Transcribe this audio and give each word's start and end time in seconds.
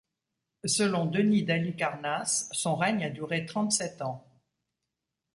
Selon 0.65 1.05
Denys 1.05 1.43
d'Halicarnasse, 1.43 2.49
son 2.53 2.75
règne 2.75 3.03
a 3.03 3.11
duré 3.11 3.45
trente-sept 3.45 4.01
ans. 4.01 4.25